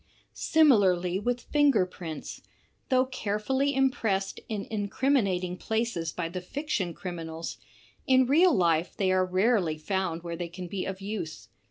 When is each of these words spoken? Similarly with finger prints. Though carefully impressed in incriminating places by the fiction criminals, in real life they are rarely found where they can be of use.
Similarly 0.33 1.19
with 1.19 1.41
finger 1.41 1.85
prints. 1.85 2.41
Though 2.89 3.05
carefully 3.05 3.75
impressed 3.75 4.39
in 4.49 4.65
incriminating 4.71 5.57
places 5.57 6.11
by 6.11 6.27
the 6.27 6.41
fiction 6.41 6.95
criminals, 6.95 7.57
in 8.07 8.25
real 8.25 8.51
life 8.51 8.97
they 8.97 9.11
are 9.11 9.23
rarely 9.23 9.77
found 9.77 10.23
where 10.23 10.35
they 10.35 10.49
can 10.49 10.65
be 10.67 10.85
of 10.85 11.01
use. 11.01 11.49